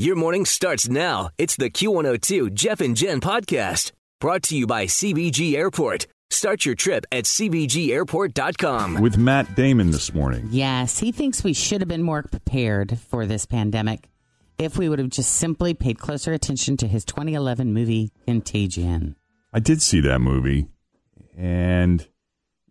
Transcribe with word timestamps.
Your 0.00 0.14
morning 0.14 0.44
starts 0.44 0.88
now. 0.88 1.30
It's 1.38 1.56
the 1.56 1.70
Q102 1.70 2.54
Jeff 2.54 2.80
and 2.80 2.96
Jen 2.96 3.20
podcast 3.20 3.90
brought 4.20 4.44
to 4.44 4.56
you 4.56 4.64
by 4.64 4.86
CVG 4.86 5.54
Airport. 5.54 6.06
Start 6.30 6.64
your 6.64 6.76
trip 6.76 7.04
at 7.10 7.24
CVGAirport.com. 7.24 9.00
With 9.00 9.18
Matt 9.18 9.56
Damon 9.56 9.90
this 9.90 10.14
morning. 10.14 10.46
Yes, 10.52 11.00
he 11.00 11.10
thinks 11.10 11.42
we 11.42 11.52
should 11.52 11.80
have 11.80 11.88
been 11.88 12.04
more 12.04 12.22
prepared 12.22 13.00
for 13.10 13.26
this 13.26 13.44
pandemic 13.44 14.08
if 14.56 14.78
we 14.78 14.88
would 14.88 15.00
have 15.00 15.08
just 15.08 15.32
simply 15.32 15.74
paid 15.74 15.98
closer 15.98 16.32
attention 16.32 16.76
to 16.76 16.86
his 16.86 17.04
2011 17.04 17.72
movie, 17.72 18.12
Contagion. 18.24 19.16
I 19.52 19.58
did 19.58 19.82
see 19.82 20.00
that 20.02 20.20
movie. 20.20 20.68
And, 21.36 22.06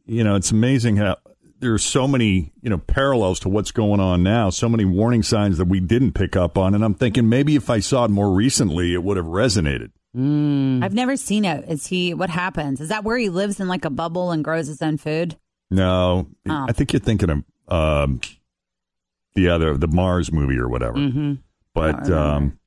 you 0.06 0.24
know, 0.24 0.36
it's 0.36 0.52
amazing 0.52 0.96
how 0.96 1.18
there 1.60 1.74
are 1.74 1.78
so 1.80 2.08
many, 2.08 2.52
you 2.62 2.70
know, 2.70 2.78
parallels 2.78 3.40
to 3.42 3.50
what's 3.50 3.72
going 3.72 4.00
on 4.00 4.22
now, 4.24 4.50
so 4.50 4.70
many 4.70 4.86
warning 4.86 5.24
signs 5.24 5.58
that 5.58 5.68
we 5.68 5.80
didn't 5.80 6.14
pick 6.14 6.36
up 6.36 6.58
on. 6.58 6.76
And 6.76 6.84
I'm 6.84 6.94
thinking 6.94 7.30
maybe 7.30 7.56
if 7.56 7.70
I 7.70 7.80
saw 7.80 8.06
it 8.06 8.12
more 8.12 8.32
recently, 8.32 8.94
it 8.94 9.04
would 9.04 9.18
have 9.18 9.26
resonated. 9.26 9.92
Mm. 10.16 10.84
I've 10.84 10.94
never 10.94 11.16
seen 11.18 11.46
it. 11.46 11.66
Is 11.70 11.88
he? 11.88 12.14
What 12.14 12.30
happens? 12.30 12.80
Is 12.82 12.90
that 12.90 13.04
where 13.04 13.18
he 13.18 13.30
lives 13.30 13.60
in 13.60 13.68
like 13.68 13.86
a 13.86 13.90
bubble 13.90 14.32
and 14.32 14.44
grows 14.44 14.68
his 14.68 14.82
own 14.82 14.98
food? 14.98 15.36
No, 15.70 16.28
Oh. 16.50 16.66
I 16.70 16.72
think 16.72 16.94
you're 16.94 17.00
thinking 17.00 17.30
of 17.30 17.44
um, 17.74 18.22
the 19.36 19.50
other, 19.50 19.76
the 19.78 19.88
Mars 19.88 20.32
movie 20.32 20.58
or 20.58 20.70
whatever. 20.70 20.98
Mm-hmm. 20.98 21.34
But, 21.74 22.10
um, 22.10 22.58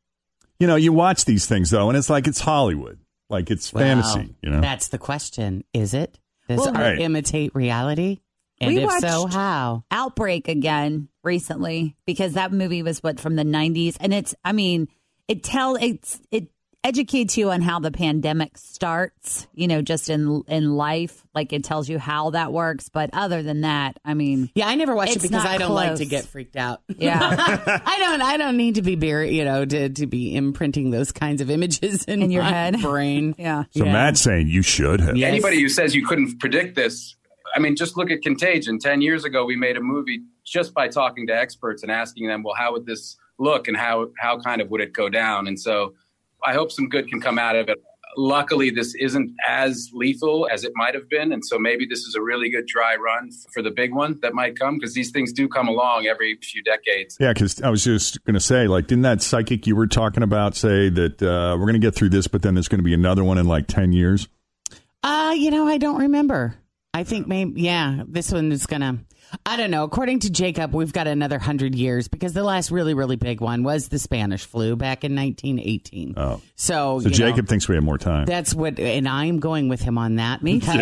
you 0.61 0.67
know, 0.67 0.77
you 0.77 0.93
watch 0.93 1.25
these 1.25 1.47
things 1.47 1.71
though, 1.71 1.89
and 1.89 1.97
it's 1.97 2.11
like 2.11 2.27
it's 2.29 2.41
Hollywood, 2.41 2.99
like 3.29 3.51
it's 3.51 3.71
fantasy, 3.71 4.37
you 4.43 4.51
know? 4.51 4.61
That's 4.61 4.89
the 4.89 4.99
question. 4.99 5.65
Is 5.73 5.95
it? 5.95 6.19
Does 6.49 6.59
Well, 6.59 6.69
art 6.69 6.77
Right. 6.77 6.99
imitate 7.01 7.55
reality? 7.55 8.21
And 8.61 8.75
We 8.75 8.85
if 8.85 8.91
so, 9.01 9.23
watched- 9.23 9.35
how? 9.35 9.85
Outbreak 9.91 10.49
again 10.49 11.09
recently 11.23 11.97
because 12.07 12.35
that 12.35 12.53
movie 12.53 12.83
was 12.83 13.03
what 13.03 13.21
from 13.21 13.37
the 13.37 13.45
90s 13.45 13.97
and 14.01 14.13
it's 14.15 14.35
I 14.45 14.53
mean 14.53 14.89
it 15.29 15.43
tell 15.43 15.77
it's 15.77 16.21
it 16.31 16.49
educates 16.83 17.37
you 17.37 17.51
on 17.51 17.61
how 17.61 17.79
the 17.79 17.91
pandemic 17.91 18.57
starts, 18.57 19.47
you 19.55 19.69
know, 19.69 19.83
just 19.83 20.09
in 20.09 20.43
in 20.49 20.75
life, 20.77 21.23
like 21.35 21.53
it 21.53 21.63
tells 21.63 21.91
you 21.91 21.99
how 21.99 22.31
that 22.31 22.55
works, 22.55 22.89
but 22.89 23.11
other 23.13 23.43
than 23.43 23.61
that, 23.61 23.99
I 24.03 24.15
mean, 24.15 24.51
Yeah, 24.55 24.67
I 24.67 24.77
never 24.77 24.95
watch 24.95 25.11
it 25.15 25.21
because 25.21 25.45
I 25.45 25.59
don't 25.59 25.75
like 25.75 25.97
to 25.97 26.07
get 26.07 26.25
freaked 26.25 26.57
out. 26.57 26.81
Yeah. 26.97 27.19
I 27.23 27.99
don't. 27.99 28.23
I 28.23 28.37
don't 28.39 28.57
need 28.57 28.77
to 28.77 28.83
be 28.83 28.97
buried, 28.97 29.35
you 29.35 29.45
know, 29.45 29.65
to, 29.67 29.89
to 29.91 30.07
be 30.07 30.35
imprinting 30.35 30.91
those 30.91 31.13
kinds 31.13 31.41
of 31.43 31.51
images 31.51 32.05
in, 32.05 32.23
In 32.23 32.31
your 32.31 32.43
my 32.43 32.51
head. 32.51 32.81
brain. 32.81 33.35
yeah. 33.39 33.65
so 33.73 33.85
yeah. 33.85 33.93
Matt's 33.93 34.21
saying 34.23 34.49
you 34.49 34.63
should 34.63 35.01
have. 35.03 35.17
Yes. 35.19 35.29
Anybody 35.33 35.61
who 35.61 35.69
says 35.69 35.95
you 35.95 36.07
couldn't 36.07 36.39
predict 36.41 36.77
this, 36.77 37.15
I 37.55 37.59
mean, 37.59 37.77
just 37.77 37.97
look 37.97 38.11
at 38.11 38.23
Contagion. 38.23 38.79
10 38.79 39.01
years 39.01 39.25
ago, 39.25 39.45
we 39.45 39.57
made 39.57 39.77
a 39.77 39.81
movie 39.81 40.21
just 40.45 40.75
by 40.75 40.89
talking 40.89 41.27
to 41.29 41.37
experts 41.37 41.83
and 41.83 41.91
asking 41.91 42.29
them, 42.29 42.43
well, 42.43 42.55
how 42.55 42.73
would 42.73 42.87
this 42.87 43.17
look 43.39 43.69
and 43.69 43.77
how, 43.77 44.09
how 44.19 44.39
kind 44.41 44.61
of 44.61 44.71
would 44.71 44.81
it 44.81 44.93
go 44.93 45.09
down? 45.09 45.47
And 45.47 45.59
so 45.59 45.95
I 46.45 46.55
hope 46.55 46.73
some 46.73 46.89
good 46.89 47.09
can 47.09 47.21
come 47.21 47.39
out 47.39 47.57
of 47.57 47.69
it. 47.69 47.79
Luckily, 48.17 48.71
this 48.71 48.97
isn't 48.97 49.33
as 49.47 49.89
lethal 49.93 50.49
as 50.51 50.65
it 50.65 50.73
might 50.75 50.95
have 50.95 51.09
been. 51.09 51.33
And 51.33 51.45
so 51.45 51.61
maybe 51.61 51.87
this 51.87 52.01
is 52.01 52.17
a 52.17 52.21
really 52.21 52.51
good 52.51 52.67
dry 52.67 52.97
run 52.97 53.31
for 53.53 53.63
the 53.63 53.71
big 53.71 53.95
one 53.95 54.19
that 54.23 54.35
might 54.35 54.59
come 54.59 54.79
because 54.79 54.95
these 54.95 55.13
things 55.13 55.33
do 55.33 55.47
come 55.47 55.69
along 55.69 56.07
every 56.07 56.37
few 56.43 56.61
decades. 56.65 57.17
Yeah, 57.21 57.33
because 57.33 57.63
I 57.63 57.71
was 57.71 57.85
just 57.85 58.23
going 58.25 58.35
to 58.35 58.41
say, 58.41 58.67
like, 58.67 58.89
didn't 58.89 59.03
that 59.03 59.23
psychic 59.23 59.65
you 59.69 59.77
were 59.77 59.87
talking 59.87 60.25
about 60.25 60.57
say 60.57 60.89
that 60.89 61.23
uh, 61.23 61.57
we're 61.57 61.67
going 61.67 61.75
to 61.75 61.79
get 61.79 61.95
through 61.95 62.09
this, 62.09 62.27
but 62.27 62.43
then 62.43 62.55
there's 62.55 62.69
going 62.69 62.81
to 62.81 62.85
be 62.85 62.95
another 62.95 63.23
one 63.23 63.39
in 63.39 63.47
like 63.47 63.69
10 63.69 63.93
years? 63.93 64.27
Uh, 65.05 65.33
you 65.37 65.51
know, 65.51 65.67
I 65.67 65.79
don't 65.79 65.99
remember. 65.99 66.57
I 66.93 67.05
think 67.05 67.27
maybe, 67.29 67.61
yeah, 67.63 68.03
this 68.07 68.33
one 68.33 68.51
is 68.51 68.67
going 68.67 68.81
to, 68.83 68.99
I 69.47 69.57
don't 69.57 69.71
know. 69.71 69.85
According 69.85 70.21
to 70.21 70.31
Jacob, 70.31 70.75
we've 70.75 70.93
got 70.93 71.07
another 71.07 71.39
hundred 71.39 71.77
years 71.77 72.09
because 72.09 72.33
the 72.33 72.43
last 72.43 72.73
really, 72.73 72.95
really 72.95 73.15
big 73.15 73.41
one 73.41 73.63
was 73.63 73.89
the 73.89 73.99
Spanish 74.01 74.45
flu 74.45 74.75
back 74.75 75.05
in 75.05 75.15
1918. 75.15 76.15
Oh. 76.17 76.41
So, 76.57 76.99
So 76.99 77.09
Jacob 77.11 77.45
know, 77.45 77.49
thinks 77.49 77.69
we 77.69 77.77
have 77.77 77.85
more 77.85 77.97
time. 77.97 78.25
that's 78.25 78.53
what, 78.55 78.81
and 78.81 79.09
I'm 79.09 79.39
going 79.39 79.69
with 79.69 79.81
him 79.81 79.99
on 79.99 80.17
that. 80.17 80.43
Me 80.43 80.59
too. 80.59 80.69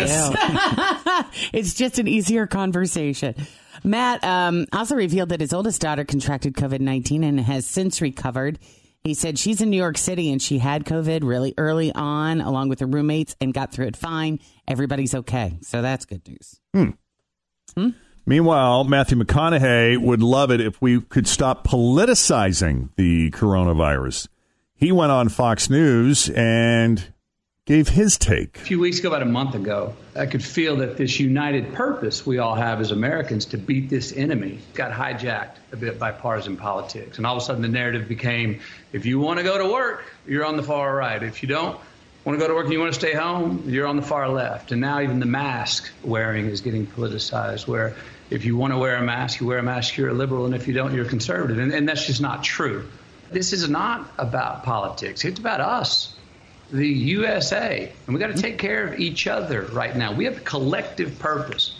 it's 1.53 1.75
just 1.75 1.99
an 1.99 2.07
easier 2.07 2.47
conversation. 2.47 3.35
Matt 3.83 4.23
um, 4.23 4.65
also 4.73 4.95
revealed 4.95 5.29
that 5.29 5.41
his 5.41 5.53
oldest 5.53 5.79
daughter 5.79 6.03
contracted 6.03 6.53
COVID 6.55 6.79
19 6.79 7.23
and 7.23 7.39
has 7.39 7.67
since 7.67 8.01
recovered. 8.01 8.57
He 9.03 9.13
said 9.13 9.39
she's 9.39 9.61
in 9.61 9.69
New 9.69 9.77
York 9.77 9.97
City 9.97 10.29
and 10.31 10.41
she 10.41 10.57
had 10.57 10.83
COVID 10.83 11.23
really 11.23 11.53
early 11.57 11.93
on, 11.95 12.41
along 12.41 12.67
with 12.67 12.81
her 12.81 12.85
roommates, 12.85 13.35
and 13.39 13.53
got 13.53 13.71
through 13.71 13.87
it 13.87 13.95
fine. 13.95 14.39
Everybody's 14.69 15.15
okay. 15.15 15.57
So 15.61 15.81
that's 15.81 16.05
good 16.05 16.21
news. 16.27 16.61
Hmm. 17.75 17.89
Meanwhile, 18.25 18.83
Matthew 18.83 19.17
McConaughey 19.17 19.97
would 19.97 20.21
love 20.21 20.51
it 20.51 20.61
if 20.61 20.79
we 20.81 21.01
could 21.01 21.27
stop 21.27 21.65
politicizing 21.65 22.89
the 22.95 23.31
coronavirus. 23.31 24.27
He 24.75 24.91
went 24.91 25.11
on 25.11 25.29
Fox 25.29 25.69
News 25.69 26.29
and 26.29 27.11
gave 27.65 27.89
his 27.89 28.17
take. 28.17 28.57
A 28.57 28.61
few 28.61 28.79
weeks 28.79 28.99
ago, 28.99 29.09
about 29.09 29.21
a 29.21 29.25
month 29.25 29.55
ago, 29.55 29.95
I 30.15 30.25
could 30.25 30.43
feel 30.43 30.77
that 30.77 30.97
this 30.97 31.19
united 31.19 31.73
purpose 31.73 32.25
we 32.25 32.37
all 32.37 32.55
have 32.55 32.81
as 32.81 32.91
Americans 32.91 33.45
to 33.47 33.57
beat 33.57 33.89
this 33.89 34.13
enemy 34.13 34.59
got 34.73 34.91
hijacked 34.91 35.57
a 35.71 35.77
bit 35.77 35.99
by 35.99 36.11
partisan 36.11 36.55
politics. 36.55 37.17
And 37.17 37.25
all 37.25 37.35
of 37.35 37.41
a 37.41 37.45
sudden, 37.45 37.61
the 37.61 37.67
narrative 37.67 38.07
became 38.07 38.59
if 38.93 39.05
you 39.05 39.19
want 39.19 39.37
to 39.39 39.43
go 39.43 39.57
to 39.57 39.71
work, 39.71 40.05
you're 40.27 40.45
on 40.45 40.55
the 40.57 40.63
far 40.63 40.95
right. 40.95 41.21
If 41.21 41.43
you 41.43 41.49
don't 41.49 41.79
want 42.29 42.39
to 42.39 42.45
go 42.45 42.47
to 42.47 42.53
work 42.53 42.65
and 42.65 42.73
you 42.73 42.79
want 42.79 42.93
to 42.93 42.99
stay 42.99 43.13
home, 43.13 43.63
you're 43.65 43.87
on 43.87 43.95
the 43.95 44.03
far 44.03 44.29
left. 44.29 44.71
And 44.71 44.79
now 44.79 45.01
even 45.01 45.19
the 45.19 45.25
mask 45.25 45.89
wearing 46.03 46.45
is 46.45 46.61
getting 46.61 46.85
politicized, 46.85 47.67
where 47.67 47.95
if 48.29 48.45
you 48.45 48.55
want 48.55 48.71
to 48.71 48.77
wear 48.77 48.97
a 48.97 49.01
mask, 49.01 49.41
you 49.41 49.47
wear 49.47 49.57
a 49.57 49.63
mask, 49.63 49.97
you're 49.97 50.09
a 50.09 50.13
liberal. 50.13 50.45
And 50.45 50.53
if 50.53 50.67
you 50.67 50.75
don't, 50.75 50.93
you're 50.93 51.07
a 51.07 51.09
conservative. 51.09 51.57
And, 51.57 51.73
and 51.73 51.89
that's 51.89 52.05
just 52.05 52.21
not 52.21 52.43
true. 52.43 52.87
This 53.31 53.51
is 53.51 53.67
not 53.67 54.11
about 54.19 54.63
politics, 54.63 55.25
it's 55.25 55.39
about 55.39 55.59
us 55.59 56.15
the 56.71 56.87
USA, 56.87 57.91
and 58.05 58.13
we 58.13 58.19
got 58.19 58.27
to 58.27 58.39
take 58.39 58.59
care 58.59 58.85
of 58.85 58.99
each 58.99 59.25
other 59.25 59.63
right 59.63 59.95
now. 59.95 60.13
We 60.13 60.25
have 60.25 60.37
a 60.37 60.41
collective 60.41 61.17
purpose. 61.17 61.75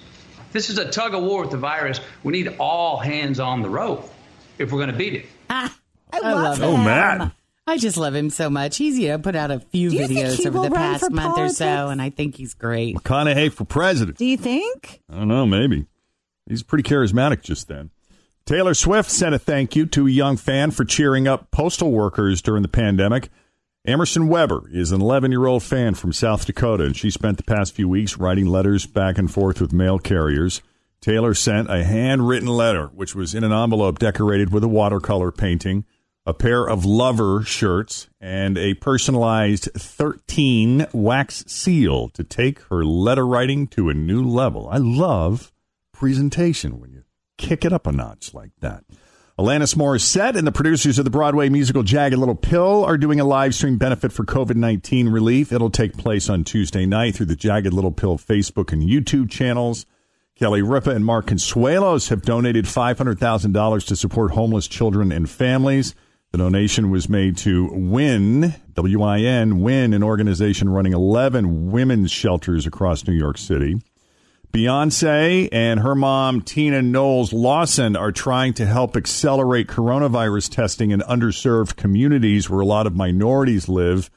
This 0.52 0.72
is 0.72 0.80
a 0.80 0.90
tug 0.90 1.14
of 1.14 1.22
war 1.22 1.42
with 1.42 1.52
the 1.52 1.58
virus. 1.58 2.02
We 2.24 2.34
need 2.34 2.56
all 2.58 2.98
hands 2.98 3.40
on 3.40 3.62
the 3.62 3.70
rope 3.70 4.12
if 4.58 4.72
we're 4.72 4.80
going 4.80 4.92
to 4.92 4.98
beat 4.98 5.14
it. 5.14 5.26
Ah, 5.48 5.78
I, 6.12 6.18
I 6.18 6.34
love 6.34 6.44
love 6.44 6.58
him. 6.58 6.64
Oh, 6.64 6.78
Matt. 6.78 7.32
I 7.70 7.78
just 7.78 7.98
love 7.98 8.16
him 8.16 8.30
so 8.30 8.50
much. 8.50 8.78
He's 8.78 8.98
you 8.98 9.10
know 9.10 9.20
put 9.20 9.36
out 9.36 9.52
a 9.52 9.60
few 9.60 9.90
Do 9.90 9.98
you 9.98 10.08
think 10.08 10.20
videos 10.20 10.46
over 10.46 10.68
the 10.68 10.76
past 10.76 11.06
for 11.06 11.10
month 11.12 11.38
or 11.38 11.50
so, 11.50 11.90
and 11.90 12.02
I 12.02 12.10
think 12.10 12.36
he's 12.36 12.54
great. 12.54 12.96
McConaughey 12.96 13.52
for 13.52 13.66
president. 13.66 14.18
Do 14.18 14.26
you 14.26 14.38
think? 14.38 15.02
I 15.10 15.16
don't 15.16 15.28
know, 15.28 15.46
maybe. 15.46 15.86
He's 16.48 16.64
pretty 16.64 16.84
charismatic 16.84 17.42
just 17.42 17.68
then. 17.68 17.92
Taylor 18.46 18.74
Swift 18.74 19.12
sent 19.12 19.36
a 19.36 19.40
thank 19.40 19.76
you 19.76 19.86
to 19.86 20.08
a 20.08 20.10
young 20.10 20.36
fan 20.36 20.72
for 20.72 20.84
cheering 20.84 21.28
up 21.28 21.52
postal 21.52 21.92
workers 21.92 22.42
during 22.42 22.64
the 22.64 22.68
pandemic. 22.68 23.30
Emerson 23.86 24.28
Weber 24.28 24.64
is 24.72 24.92
an 24.92 25.02
11 25.02 25.32
year 25.32 25.46
old 25.46 25.62
fan 25.62 25.94
from 25.94 26.12
South 26.12 26.46
Dakota, 26.48 26.86
and 26.86 26.98
she 26.98 27.12
spent 27.12 27.38
the 27.38 27.44
past 27.44 27.76
few 27.76 27.88
weeks 27.88 28.18
writing 28.18 28.48
letters 28.48 28.88
back 28.88 29.20
and 29.20 29.32
forth 29.32 29.62
with 29.62 29.72
mail 29.72 30.00
carriers. 30.00 30.64
Taylor 31.02 31.36
sent 31.36 31.70
a 31.70 31.84
handwritten 31.84 32.50
letter, 32.50 32.88
which 32.88 33.14
was 33.14 33.36
in 33.36 33.44
an 33.44 33.54
envelope 33.54 34.00
decorated 34.00 34.52
with 34.52 34.64
a 34.64 34.68
watercolor 34.68 35.32
painting, 35.32 35.86
a 36.26 36.34
pair 36.34 36.68
of 36.68 36.86
lover 36.86 37.44
shirts, 37.44 38.08
and 38.22 38.58
a 38.58 38.76
personalized 38.76 39.70
13 39.76 40.88
wax 40.94 41.44
seal 41.48 42.10
to 42.10 42.24
take 42.24 42.60
her 42.64 42.86
letter 42.86 43.26
writing 43.26 43.68
to 43.68 43.90
a 43.90 43.94
new 43.94 44.24
level. 44.24 44.70
I 44.70 44.78
love 44.78 45.52
presentation 45.94 46.80
when 46.80 46.92
you 46.92 47.04
kick 47.38 47.66
it 47.66 47.74
up 47.74 47.88
a 47.88 47.92
notch 47.92 48.34
like 48.34 48.52
that. 48.60 48.84
Alanis 49.40 49.74
Morissette 49.74 50.36
and 50.36 50.46
the 50.46 50.52
producers 50.52 51.00
of 51.00 51.06
the 51.06 51.10
Broadway 51.10 51.48
musical 51.48 51.82
Jagged 51.82 52.18
Little 52.18 52.36
Pill 52.36 52.84
are 52.84 52.98
doing 52.98 53.22
a 53.22 53.26
live 53.26 53.56
stream 53.56 53.78
benefit 53.78 54.12
for 54.12 54.26
COVID 54.26 54.58
19 54.58 55.08
relief. 55.08 55.54
It'll 55.54 55.70
take 55.70 55.96
place 55.96 56.30
on 56.30 56.44
Tuesday 56.44 56.86
night 56.86 57.16
through 57.16 57.28
the 57.28 57.38
Jagged 57.38 57.72
Little 57.72 57.94
Pill 57.94 58.18
Facebook 58.18 58.74
and 58.74 58.84
YouTube 58.84 59.32
channels. 59.32 59.86
Kelly 60.36 60.62
Ripa 60.62 60.92
and 60.92 61.06
Mark 61.06 61.26
Consuelos 61.28 62.10
have 62.10 62.22
donated 62.22 62.66
$500,000 62.66 63.88
to 63.88 63.96
support 63.96 64.32
homeless 64.32 64.68
children 64.68 65.12
and 65.12 65.30
families. 65.30 65.96
The 66.32 66.38
donation 66.38 66.92
was 66.92 67.10
made 67.10 67.38
to 67.38 67.70
WIN, 67.72 68.54
W 68.76 69.02
I 69.02 69.20
N, 69.22 69.62
WIN, 69.62 69.94
an 69.94 70.04
organization 70.04 70.70
running 70.70 70.94
11 70.94 71.72
women's 71.72 72.12
shelters 72.12 72.68
across 72.68 73.08
New 73.08 73.16
York 73.16 73.40
City. 73.40 73.82
Beyonce 74.54 75.50
and 75.52 75.80
her 75.80 75.96
mom, 75.96 76.42
Tina 76.42 76.82
Knowles 76.82 77.34
Lawson, 77.34 77.96
are 77.96 78.12
trying 78.12 78.54
to 78.56 78.66
help 78.66 78.96
accelerate 78.96 79.68
coronavirus 79.68 80.52
testing 80.52 80.92
in 80.92 81.02
underserved 81.02 81.76
communities 81.76 82.50
where 82.50 82.60
a 82.60 82.66
lot 82.66 82.88
of 82.88 82.96
minorities 82.96 83.68
live, 83.68 84.12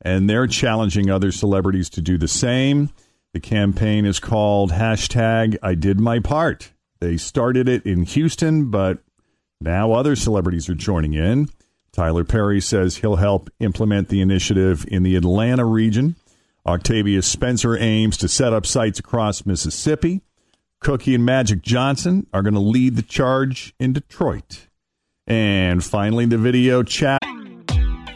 and 0.00 0.28
they're 0.28 0.46
challenging 0.46 1.10
other 1.10 1.32
celebrities 1.32 1.90
to 1.90 2.00
do 2.00 2.16
the 2.16 2.28
same. 2.28 2.90
The 3.34 3.40
campaign 3.40 4.04
is 4.04 4.20
called 4.20 4.72
hashtag 4.72 5.56
I 5.62 5.74
did 5.74 5.98
my 5.98 6.18
part. 6.18 6.72
They 7.00 7.16
started 7.16 7.68
it 7.68 7.84
in 7.84 8.02
Houston, 8.04 8.70
but 8.70 8.98
now 9.62 9.92
other 9.92 10.16
celebrities 10.16 10.68
are 10.68 10.74
joining 10.74 11.14
in. 11.14 11.48
Tyler 11.92 12.24
Perry 12.24 12.60
says 12.60 12.96
he'll 12.96 13.16
help 13.16 13.50
implement 13.60 14.08
the 14.08 14.20
initiative 14.20 14.84
in 14.88 15.02
the 15.02 15.16
Atlanta 15.16 15.64
region. 15.64 16.16
Octavia 16.66 17.22
Spencer 17.22 17.76
aims 17.76 18.16
to 18.18 18.28
set 18.28 18.52
up 18.52 18.64
sites 18.66 18.98
across 18.98 19.44
Mississippi. 19.44 20.22
Cookie 20.80 21.14
and 21.14 21.24
Magic 21.24 21.62
Johnson 21.62 22.26
are 22.32 22.42
going 22.42 22.54
to 22.54 22.60
lead 22.60 22.96
the 22.96 23.02
charge 23.02 23.74
in 23.78 23.92
Detroit. 23.92 24.68
And 25.26 25.82
finally, 25.84 26.26
the 26.26 26.38
video 26.38 26.82
chat. 26.82 27.20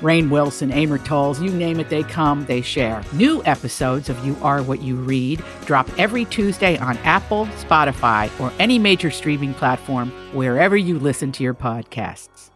Rainn 0.00 0.28
Wilson, 0.30 0.70
Amor 0.70 0.98
Towles, 0.98 1.40
you 1.40 1.50
name 1.50 1.80
it, 1.80 1.88
they 1.88 2.02
come, 2.02 2.44
they 2.46 2.60
share. 2.60 3.02
New 3.12 3.42
episodes 3.44 4.08
of 4.08 4.26
You 4.26 4.36
Are 4.42 4.62
What 4.62 4.82
You 4.82 4.96
Read 4.96 5.42
drop 5.64 5.88
every 5.98 6.24
Tuesday 6.26 6.76
on 6.78 6.96
Apple, 6.98 7.46
Spotify, 7.58 8.30
or 8.40 8.52
any 8.58 8.78
major 8.78 9.10
streaming 9.10 9.54
platform 9.54 10.10
wherever 10.34 10.76
you 10.76 10.98
listen 10.98 11.32
to 11.32 11.42
your 11.42 11.54
podcasts. 11.54 12.50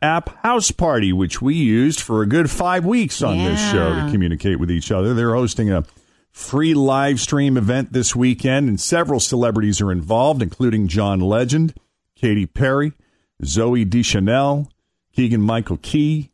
app 0.00 0.36
House 0.42 0.70
Party, 0.70 1.12
which 1.12 1.42
we 1.42 1.54
used 1.54 2.00
for 2.00 2.22
a 2.22 2.26
good 2.26 2.50
five 2.50 2.84
weeks 2.84 3.22
on 3.22 3.38
this 3.38 3.60
show 3.70 3.94
to 3.94 4.08
communicate 4.12 4.60
with 4.60 4.70
each 4.70 4.92
other. 4.92 5.14
They're 5.14 5.34
hosting 5.34 5.72
a 5.72 5.84
free 6.30 6.74
live 6.74 7.20
stream 7.20 7.56
event 7.56 7.92
this 7.92 8.16
weekend, 8.16 8.68
and 8.68 8.80
several 8.80 9.20
celebrities 9.20 9.80
are 9.80 9.92
involved, 9.92 10.42
including 10.42 10.88
John 10.88 11.20
Legend, 11.20 11.74
Katy 12.16 12.46
Perry, 12.46 12.92
Zooey 13.42 13.88
Deschanel, 13.88 14.68
Keegan 15.14 15.40
Michael 15.42 15.78
Key, 15.78 16.30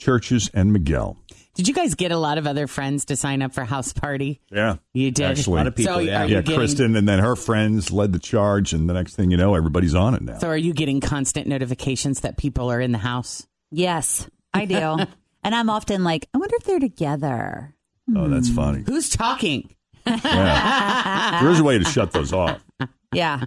CHVRCHES, 0.00 0.50
and 0.54 0.72
Miguel. 0.72 1.16
Did 1.54 1.66
you 1.68 1.74
guys 1.74 1.94
get 1.94 2.12
a 2.12 2.16
lot 2.16 2.38
of 2.38 2.46
other 2.46 2.66
friends 2.66 3.06
to 3.06 3.16
sign 3.16 3.42
up 3.42 3.52
for 3.52 3.64
House 3.64 3.92
Party? 3.92 4.40
Yeah, 4.50 4.76
You 4.94 5.10
did. 5.10 5.26
Actually, 5.26 5.54
A 5.54 5.56
lot 5.56 5.66
of 5.66 5.76
people, 5.76 5.94
So 5.94 5.98
yeah. 6.00 6.24
yeah. 6.24 6.40
getting- 6.40 6.56
Kristen 6.56 6.96
and 6.96 7.08
then 7.08 7.18
her 7.18 7.36
friends 7.36 7.90
led 7.90 8.12
the 8.12 8.18
charge, 8.18 8.72
and 8.72 8.88
the 8.88 8.94
next 8.94 9.16
thing 9.16 9.30
you 9.30 9.36
know, 9.36 9.54
everybody's 9.54 9.94
on 9.94 10.14
it 10.14 10.22
now. 10.22 10.38
So 10.38 10.48
are 10.48 10.56
you 10.56 10.72
getting 10.72 11.00
constant 11.00 11.46
notifications 11.48 12.20
that 12.20 12.36
people 12.36 12.70
are 12.70 12.80
in 12.80 12.92
the 12.92 12.98
house? 12.98 13.46
Yes, 13.70 14.28
I 14.54 14.64
do. 14.64 14.76
and 15.44 15.54
I'm 15.54 15.68
often 15.68 16.04
like, 16.04 16.28
I 16.32 16.38
wonder 16.38 16.54
if 16.56 16.64
they're 16.64 16.80
together. 16.80 17.74
Oh, 18.16 18.28
that's 18.28 18.48
hmm. 18.48 18.56
funny. 18.56 18.84
Who's 18.86 19.08
talking? 19.10 19.74
Yeah. 20.06 21.40
there 21.42 21.50
is 21.50 21.60
a 21.60 21.64
way 21.64 21.78
to 21.78 21.84
shut 21.84 22.12
those 22.12 22.32
off. 22.32 22.64
Yeah. 23.12 23.44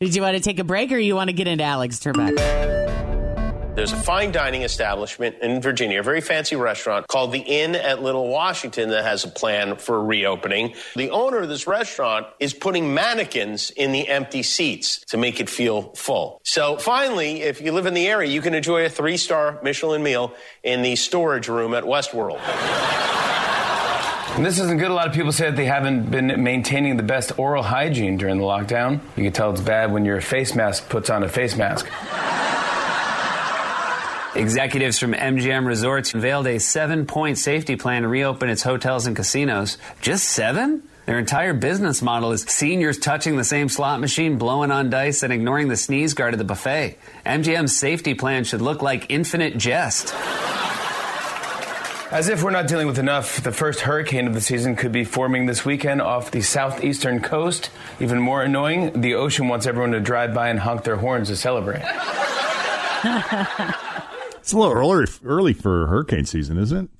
Did 0.00 0.14
you 0.14 0.22
want 0.22 0.36
to 0.36 0.42
take 0.42 0.58
a 0.58 0.64
break 0.64 0.90
or 0.90 0.98
you 0.98 1.14
want 1.14 1.28
to 1.28 1.34
get 1.34 1.46
into 1.46 1.64
Alex 1.64 1.98
Trebek? 2.00 2.79
There's 3.74 3.92
a 3.92 3.96
fine 3.96 4.32
dining 4.32 4.62
establishment 4.62 5.36
in 5.40 5.62
Virginia, 5.62 6.00
a 6.00 6.02
very 6.02 6.20
fancy 6.20 6.56
restaurant 6.56 7.06
called 7.06 7.30
the 7.32 7.38
Inn 7.38 7.76
at 7.76 8.02
Little 8.02 8.28
Washington 8.28 8.90
that 8.90 9.04
has 9.04 9.24
a 9.24 9.28
plan 9.28 9.76
for 9.76 10.04
reopening. 10.04 10.74
The 10.96 11.10
owner 11.10 11.38
of 11.38 11.48
this 11.48 11.68
restaurant 11.68 12.26
is 12.40 12.52
putting 12.52 12.92
mannequins 12.92 13.70
in 13.70 13.92
the 13.92 14.08
empty 14.08 14.42
seats 14.42 14.98
to 15.06 15.16
make 15.16 15.40
it 15.40 15.48
feel 15.48 15.94
full. 15.94 16.40
So 16.44 16.78
finally, 16.78 17.42
if 17.42 17.60
you 17.60 17.70
live 17.70 17.86
in 17.86 17.94
the 17.94 18.08
area, 18.08 18.28
you 18.28 18.42
can 18.42 18.54
enjoy 18.54 18.84
a 18.84 18.88
three 18.88 19.16
star 19.16 19.60
Michelin 19.62 20.02
meal 20.02 20.34
in 20.64 20.82
the 20.82 20.96
storage 20.96 21.48
room 21.48 21.72
at 21.72 21.84
Westworld. 21.84 22.40
And 24.36 24.44
this 24.44 24.58
isn't 24.58 24.78
good. 24.78 24.90
A 24.90 24.94
lot 24.94 25.06
of 25.06 25.14
people 25.14 25.32
say 25.32 25.46
that 25.46 25.56
they 25.56 25.66
haven't 25.66 26.10
been 26.10 26.42
maintaining 26.42 26.96
the 26.96 27.02
best 27.02 27.38
oral 27.38 27.62
hygiene 27.62 28.16
during 28.16 28.38
the 28.38 28.44
lockdown. 28.44 29.00
You 29.16 29.24
can 29.24 29.32
tell 29.32 29.52
it's 29.52 29.60
bad 29.60 29.92
when 29.92 30.04
your 30.04 30.20
face 30.20 30.54
mask 30.54 30.88
puts 30.88 31.08
on 31.08 31.22
a 31.22 31.28
face 31.28 31.56
mask. 31.56 31.88
Executives 34.34 34.96
from 35.00 35.12
MGM 35.12 35.66
Resorts 35.66 36.14
unveiled 36.14 36.46
a 36.46 36.60
seven 36.60 37.04
point 37.04 37.36
safety 37.36 37.74
plan 37.74 38.02
to 38.02 38.08
reopen 38.08 38.48
its 38.48 38.62
hotels 38.62 39.08
and 39.08 39.16
casinos. 39.16 39.76
Just 40.00 40.28
seven? 40.28 40.84
Their 41.06 41.18
entire 41.18 41.52
business 41.52 42.00
model 42.00 42.30
is 42.30 42.42
seniors 42.42 42.96
touching 42.96 43.36
the 43.36 43.42
same 43.42 43.68
slot 43.68 43.98
machine, 43.98 44.38
blowing 44.38 44.70
on 44.70 44.88
dice, 44.88 45.24
and 45.24 45.32
ignoring 45.32 45.66
the 45.66 45.76
sneeze 45.76 46.14
guard 46.14 46.32
at 46.34 46.38
the 46.38 46.44
buffet. 46.44 46.96
MGM's 47.26 47.76
safety 47.76 48.14
plan 48.14 48.44
should 48.44 48.62
look 48.62 48.82
like 48.82 49.06
infinite 49.08 49.58
jest. 49.58 50.14
As 52.12 52.28
if 52.28 52.44
we're 52.44 52.52
not 52.52 52.68
dealing 52.68 52.86
with 52.86 53.00
enough, 53.00 53.42
the 53.42 53.50
first 53.50 53.80
hurricane 53.80 54.28
of 54.28 54.34
the 54.34 54.40
season 54.40 54.76
could 54.76 54.92
be 54.92 55.02
forming 55.02 55.46
this 55.46 55.64
weekend 55.64 56.00
off 56.00 56.30
the 56.30 56.42
southeastern 56.42 57.20
coast. 57.20 57.70
Even 57.98 58.20
more 58.20 58.42
annoying, 58.42 59.00
the 59.00 59.14
ocean 59.14 59.48
wants 59.48 59.66
everyone 59.66 59.90
to 59.90 60.00
drive 60.00 60.32
by 60.32 60.50
and 60.50 60.60
honk 60.60 60.84
their 60.84 60.96
horns 60.96 61.26
to 61.28 61.36
celebrate. 61.36 61.82
It's 64.50 64.54
a 64.56 64.58
little 64.58 64.74
early, 64.74 65.06
early 65.24 65.52
for 65.52 65.86
hurricane 65.86 66.24
season, 66.24 66.58
isn't 66.58 66.76
it? 66.86 66.90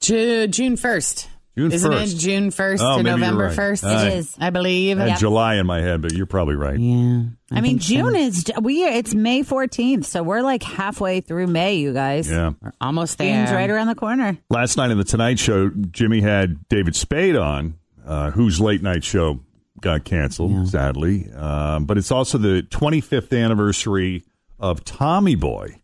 Ju- 0.00 0.46
June 0.46 0.76
1st. 0.76 1.26
June 1.56 1.72
Isn't 1.72 1.90
1st. 1.90 2.02
it 2.02 2.18
June 2.18 2.50
1st 2.50 2.78
Oh, 2.82 2.96
to 2.98 3.02
November 3.02 3.44
right. 3.46 3.56
1st? 3.56 3.84
All 3.88 3.94
right. 3.94 4.06
It 4.08 4.14
is. 4.18 4.36
I 4.38 4.50
believe. 4.50 4.98
I 5.00 5.08
had 5.08 5.18
July 5.18 5.54
in 5.54 5.64
my 5.64 5.80
head, 5.80 6.02
but 6.02 6.12
you're 6.12 6.26
probably 6.26 6.56
right. 6.56 6.78
Yeah. 6.78 7.22
I, 7.50 7.62
mean, 7.62 7.78
think 7.78 7.82
so. 7.82 7.88
June 7.88 8.14
is 8.14 8.52
we. 8.60 8.84
It's 8.84 9.14
May 9.14 9.42
14th, 9.42 10.04
so 10.04 10.22
we're 10.22 10.42
like 10.42 10.62
halfway 10.62 11.22
through 11.22 11.46
May, 11.46 11.76
you 11.76 11.94
guys. 11.94 12.30
Yeah. 12.30 12.50
We're 12.60 12.72
almost 12.78 13.16
there. 13.16 13.46
June's 13.46 13.54
right 13.54 13.70
around 13.70 13.86
the 13.86 13.94
corner. 13.94 14.36
Last 14.50 14.76
night 14.76 14.90
on 14.90 14.98
the 14.98 15.04
Tonight 15.04 15.38
Show, 15.38 15.70
Jimmy 15.70 16.20
had 16.20 16.68
David 16.68 16.94
Spade 16.94 17.36
on, 17.36 17.78
uh, 18.04 18.32
whose 18.32 18.60
late 18.60 18.82
night 18.82 19.02
show 19.02 19.40
got 19.80 20.04
canceled, 20.04 20.68
sadly. 20.68 21.32
Um, 21.32 21.86
but 21.86 21.96
it's 21.96 22.10
also 22.10 22.36
the 22.36 22.66
25th 22.70 23.34
anniversary 23.42 24.24
of 24.58 24.84
Tommy 24.84 25.36
Boy. 25.36 25.76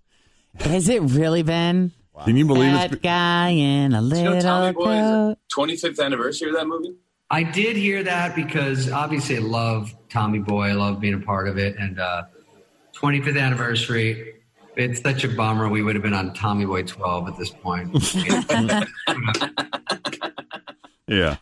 Has 0.60 0.88
it 0.88 1.00
really 1.02 1.42
been? 1.42 1.92
Can 2.24 2.36
you 2.36 2.46
believe 2.46 2.72
that 2.72 2.92
it's 2.92 3.02
guy 3.02 3.50
in 3.50 3.92
a 3.94 4.00
You 4.00 4.06
little 4.08 4.34
know, 4.34 4.40
Tommy 4.40 4.72
Boy 4.72 4.92
is 4.94 5.00
coat? 5.00 5.38
the 5.50 5.88
25th 5.90 6.04
anniversary 6.04 6.48
of 6.48 6.56
that 6.56 6.66
movie. 6.66 6.94
I 7.30 7.42
did 7.42 7.76
hear 7.76 8.02
that 8.04 8.34
because 8.34 8.90
obviously 8.90 9.36
I 9.36 9.40
love 9.40 9.94
Tommy 10.08 10.38
Boy. 10.38 10.68
I 10.68 10.72
love 10.72 11.00
being 11.00 11.14
a 11.14 11.18
part 11.18 11.46
of 11.48 11.58
it. 11.58 11.76
And 11.78 12.00
uh, 12.00 12.24
25th 12.94 13.38
anniversary, 13.40 14.34
it's 14.76 15.00
such 15.02 15.24
a 15.24 15.28
bummer. 15.28 15.68
We 15.68 15.82
would 15.82 15.94
have 15.94 16.02
been 16.02 16.14
on 16.14 16.32
Tommy 16.34 16.64
Boy 16.64 16.82
12 16.84 17.28
at 17.28 17.36
this 17.38 17.50
point. 17.50 17.92
Yeah. 21.08 21.36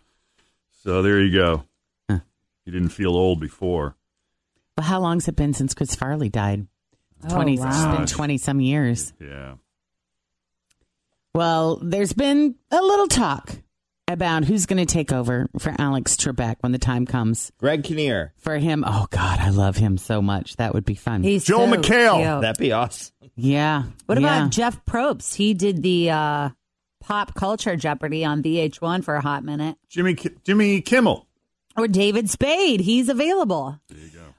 So 0.83 1.01
there 1.01 1.23
you 1.23 1.33
go. 1.35 1.65
You 2.11 2.73
didn't 2.73 2.91
feel 2.91 3.15
old 3.17 3.41
before. 3.41 3.97
Well, 4.77 4.87
how 4.87 5.01
long's 5.01 5.27
it 5.27 5.37
been 5.37 5.55
since 5.55 5.73
Chris 5.73 5.95
Farley 5.95 6.29
died? 6.29 6.67
Oh, 7.27 7.35
20, 7.35 7.59
wow. 7.59 7.69
It's 7.69 7.99
been 7.99 8.07
20 8.07 8.39
some 8.39 8.61
years. 8.61 9.13
Yeah. 9.21 9.55
Well, 11.35 11.81
there's 11.83 12.13
been 12.13 12.55
a 12.71 12.81
little 12.81 13.09
talk 13.09 13.57
about 14.07 14.45
who's 14.45 14.67
going 14.67 14.85
to 14.85 14.93
take 14.93 15.13
over 15.13 15.49
for 15.59 15.75
Alex 15.79 16.17
Trebek 16.17 16.57
when 16.61 16.73
the 16.73 16.79
time 16.79 17.07
comes. 17.07 17.51
Greg 17.59 17.85
Kinnear. 17.85 18.33
For 18.39 18.59
him, 18.59 18.85
oh 18.87 19.07
God, 19.11 19.41
I 19.41 19.51
love 19.51 19.77
him 19.77 19.97
so 19.99 20.23
much. 20.23 20.57
That 20.57 20.75
would 20.75 20.85
be 20.85 20.95
fun. 20.95 21.23
He's 21.23 21.45
Joel 21.45 21.69
so 21.69 21.77
McHale. 21.77 22.17
cute. 22.17 22.43
That'd 22.43 22.59
be 22.59 22.73
awesome. 22.73 23.15
Yeah. 23.35 23.85
What 24.07 24.21
yeah. 24.21 24.27
about 24.43 24.51
Jeff 24.51 24.85
Probst? 24.85 25.35
He 25.35 25.55
did 25.55 25.83
the 25.83 26.11
uh, 26.11 26.49
pop 27.01 27.35
culture 27.35 27.77
Jeopardy 27.77 28.25
on 28.25 28.43
VH1 28.43 29.03
for 29.05 29.17
a 29.17 29.21
hot 29.21 29.45
minute. 29.45 29.77
Jimmy 29.89 30.17
Jimmy 30.45 30.81
Kimmel. 30.81 31.27
Or 31.77 31.89
David 31.89 32.31
Spade. 32.31 32.81
He's 32.81 33.09
available. 33.09 33.81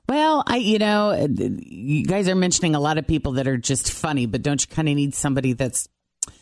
Well, 0.07 0.43
I, 0.45 0.57
you 0.57 0.77
know, 0.77 1.27
you 1.29 2.05
guys 2.05 2.29
are 2.29 2.35
mentioning 2.35 2.75
a 2.75 2.79
lot 2.79 2.97
of 2.97 3.07
people 3.07 3.33
that 3.33 3.47
are 3.47 3.57
just 3.57 3.91
funny, 3.91 4.25
but 4.25 4.41
don't 4.41 4.61
you 4.61 4.73
kind 4.73 4.87
of 4.87 4.95
need 4.95 5.15
somebody 5.15 5.53
that's 5.53 5.89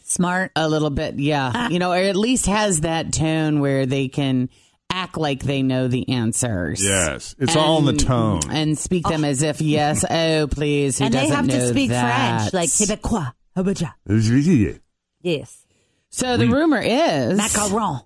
smart 0.03 0.51
a 0.55 0.67
little 0.67 0.89
bit? 0.89 1.19
Yeah. 1.19 1.51
Ah. 1.53 1.69
you 1.69 1.79
know, 1.79 1.91
or 1.91 1.97
at 1.97 2.15
least 2.15 2.47
has 2.47 2.81
that 2.81 3.13
tone 3.13 3.61
where 3.61 3.85
they 3.85 4.09
can 4.09 4.49
act 4.89 5.17
like 5.17 5.41
they 5.41 5.63
know 5.63 5.87
the 5.87 6.09
answers. 6.09 6.83
Yes. 6.83 7.35
It's 7.39 7.55
all 7.55 7.79
in 7.79 7.85
the 7.85 8.03
tone. 8.03 8.41
And 8.51 8.77
speak 8.77 9.07
them 9.07 9.23
oh. 9.23 9.27
as 9.27 9.41
if, 9.41 9.61
yes, 9.61 10.05
oh, 10.09 10.47
please, 10.47 10.99
who 10.99 11.05
and 11.05 11.13
they 11.13 11.27
doesn't 11.27 11.35
have 11.35 11.47
to 11.47 11.67
speak 11.69 11.89
that? 11.89 12.51
French, 12.51 12.53
like 12.53 12.69
Quebecois. 12.69 13.33
Habaja. 13.55 13.93
Yes. 15.21 15.65
So 16.09 16.37
the 16.37 16.47
rumor 16.47 16.79
is 16.79 17.39
Macaron. 17.39 18.05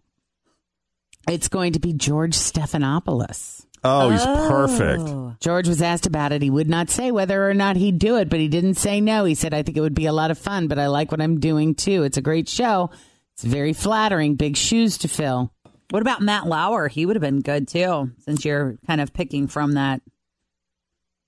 it's 1.30 1.48
going 1.50 1.74
to 1.74 1.80
be 1.80 1.94
George 1.94 2.34
Stephanopoulos. 2.34 3.66
Oh, 3.84 4.10
he's 4.10 4.22
oh. 4.24 4.48
perfect. 4.50 5.27
George 5.40 5.68
was 5.68 5.82
asked 5.82 6.06
about 6.06 6.32
it. 6.32 6.42
He 6.42 6.50
would 6.50 6.70
not 6.70 6.90
say 6.90 7.12
whether 7.12 7.48
or 7.50 7.54
not 7.54 7.76
he'd 7.76 8.00
do 8.00 8.18
it, 8.18 8.30
but 8.30 8.40
he 8.40 8.48
didn't 8.48 8.76
say 8.76 9.00
no. 9.02 9.24
He 9.26 9.36
said, 9.36 9.54
I 9.54 9.62
think 9.64 9.78
it 9.78 9.82
would 9.82 9.94
be 9.94 10.06
a 10.08 10.14
lot 10.14 10.32
of 10.32 10.38
fun, 10.38 10.68
but 10.68 10.80
I 10.80 10.88
like 10.88 11.12
what 11.12 11.22
I'm 11.22 11.40
doing 11.40 11.76
too. 11.76 12.04
It's 12.04 12.18
a 12.18 12.22
great 12.22 12.50
show. 12.50 12.90
It's 13.36 13.44
very 13.44 13.74
flattering. 13.74 14.36
Big 14.36 14.58
shoes 14.58 14.98
to 15.00 15.08
fill. 15.08 15.54
What 15.92 16.02
about 16.02 16.22
Matt 16.22 16.48
Lauer? 16.48 16.88
He 16.88 17.06
would 17.06 17.16
have 17.16 17.22
been 17.22 17.42
good 17.42 17.68
too, 17.68 18.12
since 18.20 18.44
you're 18.44 18.78
kind 18.88 19.00
of 19.00 19.14
picking 19.14 19.48
from 19.48 19.74
that 19.74 20.02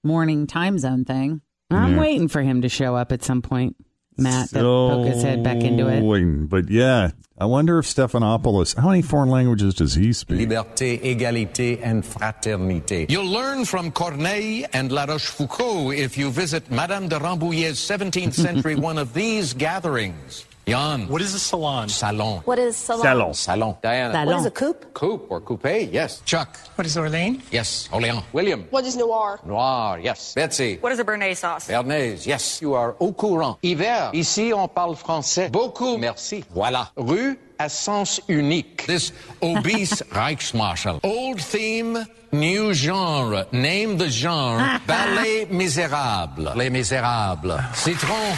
morning 0.04 0.48
time 0.48 0.80
zone 0.80 1.06
thing. 1.06 1.42
I'm 1.72 1.94
Yeah. 1.94 2.00
waiting 2.00 2.28
for 2.28 2.42
him 2.42 2.62
to 2.64 2.70
show 2.70 2.96
up 2.96 3.12
at 3.12 3.24
some 3.24 3.42
point. 3.42 3.76
Matt, 4.20 4.50
to 4.50 4.60
poke 4.60 5.06
his 5.06 5.24
head 5.24 5.44
back 5.44 5.64
into 5.64 5.88
it. 5.88 6.50
But 6.50 6.70
yeah, 6.70 7.12
I 7.38 7.46
wonder 7.46 7.80
if 7.80 7.86
Stephanopoulos, 7.86 8.76
how 8.76 8.90
many 8.90 9.02
foreign 9.02 9.30
languages 9.30 9.74
does 9.74 9.96
he 9.96 10.12
speak? 10.12 10.40
Liberté, 10.50 11.00
égalité, 11.02 11.80
and 11.82 12.04
fraternité. 12.04 13.10
You'll 13.10 13.32
learn 13.32 13.64
from 13.66 13.92
Corneille 13.92 14.66
and 14.74 14.92
La 14.92 15.06
Rochefoucauld 15.06 15.98
if 15.98 16.18
you 16.18 16.32
visit 16.32 16.70
Madame 16.70 17.08
de 17.08 17.18
Rambouillet's 17.18 17.80
17th 17.80 18.34
century 18.34 18.76
one 18.90 18.98
of 18.98 19.14
these 19.14 19.54
gatherings. 19.54 20.46
Jan. 20.70 21.08
What 21.08 21.22
is 21.24 21.34
a 21.34 21.40
salon? 21.40 21.90
Salon. 21.90 22.42
What 22.46 22.60
is 22.60 22.78
salon? 22.78 23.02
Salon. 23.02 23.34
Salon. 23.34 23.76
Diana. 23.82 24.14
Salon. 24.14 24.28
What 24.28 24.40
is 24.40 24.46
a 24.46 24.52
coupe? 24.52 24.94
Coupe 24.94 25.26
or 25.32 25.42
coupe, 25.42 25.92
yes. 25.92 26.22
Chuck. 26.26 26.58
What 26.76 26.86
is 26.86 26.96
Orleans? 26.96 27.42
Yes, 27.52 27.90
Orléans. 27.92 28.24
William. 28.32 28.68
What 28.70 28.86
is 28.86 28.96
noir? 28.96 29.40
Noir, 29.46 30.00
yes. 30.00 30.36
Betsy. 30.36 30.78
What 30.80 30.92
is 30.92 31.00
a 31.00 31.04
Bernays 31.04 31.38
sauce? 31.38 31.68
Bernays, 31.68 32.28
yes. 32.28 32.62
You 32.62 32.76
are 32.76 32.96
au 33.00 33.14
courant. 33.14 33.58
Hiver. 33.64 34.12
Ici, 34.14 34.54
on 34.54 34.68
parle 34.68 34.96
français. 34.96 35.50
Beaucoup. 35.52 35.98
Merci. 35.98 36.44
Voilà. 36.54 36.92
Rue 36.96 37.40
à 37.58 37.68
sens 37.68 38.22
unique. 38.28 38.86
This 38.86 39.12
obese 39.42 40.04
Reichsmarschall. 40.12 41.00
Old 41.04 41.42
theme, 41.42 42.06
new 42.32 42.74
genre. 42.76 43.48
Name 43.52 43.98
the 43.98 44.08
genre. 44.10 44.80
Ballet 44.88 45.48
Misérable. 45.50 46.54
Les 46.56 46.70
Misérables. 46.70 47.60
Citron 47.74 48.36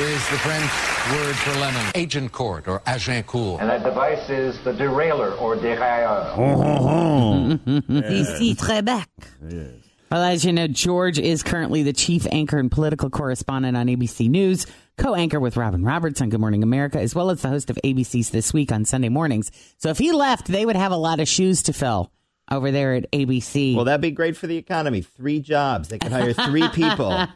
is 0.00 0.30
the 0.30 0.38
French 0.38 0.70
word 1.12 1.36
for 1.36 1.58
lemon. 1.60 1.86
Agent 1.94 2.32
court 2.32 2.68
or 2.68 2.82
agent 2.86 3.26
court. 3.26 3.60
And 3.60 3.70
that 3.70 3.82
device 3.82 4.30
is 4.30 4.58
the 4.62 4.72
derailleur 4.72 5.40
or 5.40 5.56
dérailleur. 5.56 6.34
Ici, 8.10 8.54
Trebek. 8.54 9.06
Well, 10.10 10.22
as 10.22 10.44
you 10.44 10.52
know, 10.52 10.68
George 10.68 11.18
is 11.18 11.42
currently 11.42 11.82
the 11.82 11.92
chief 11.92 12.26
anchor 12.30 12.58
and 12.58 12.70
political 12.70 13.10
correspondent 13.10 13.76
on 13.76 13.88
ABC 13.88 14.30
News, 14.30 14.66
co 14.96 15.14
anchor 15.14 15.38
with 15.38 15.56
Robin 15.56 15.84
Roberts 15.84 16.22
on 16.22 16.30
Good 16.30 16.40
Morning 16.40 16.62
America, 16.62 16.98
as 16.98 17.14
well 17.14 17.30
as 17.30 17.42
the 17.42 17.48
host 17.48 17.68
of 17.68 17.78
ABC's 17.84 18.30
This 18.30 18.54
Week 18.54 18.72
on 18.72 18.84
Sunday 18.84 19.10
mornings. 19.10 19.50
So 19.76 19.90
if 19.90 19.98
he 19.98 20.12
left, 20.12 20.46
they 20.46 20.64
would 20.64 20.76
have 20.76 20.92
a 20.92 20.96
lot 20.96 21.20
of 21.20 21.28
shoes 21.28 21.62
to 21.64 21.72
fill 21.72 22.10
over 22.50 22.70
there 22.70 22.94
at 22.94 23.10
ABC. 23.12 23.74
Well, 23.74 23.84
that'd 23.84 24.00
be 24.00 24.10
great 24.10 24.36
for 24.36 24.46
the 24.46 24.56
economy. 24.56 25.02
Three 25.02 25.40
jobs. 25.40 25.88
They 25.88 25.98
could 25.98 26.12
hire 26.12 26.32
three 26.32 26.68
people. 26.72 27.26